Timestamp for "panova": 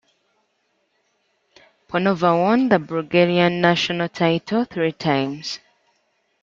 1.87-2.35